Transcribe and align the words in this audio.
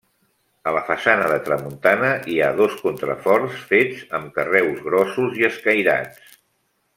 A 0.69 0.71
la 0.75 0.81
façana 0.85 1.27
de 1.31 1.35
tramuntana 1.49 2.09
hi 2.33 2.37
ha 2.45 2.49
dos 2.61 2.77
contraforts, 2.87 3.61
fets 3.75 4.01
amb 4.21 4.33
carreus 4.39 4.81
grossos 4.89 5.39
i 5.43 5.47
escairats. 5.51 6.35